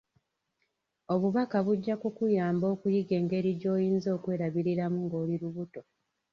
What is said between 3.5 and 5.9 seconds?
gy'oyinza okwerabiriramu ng'oli lubuto.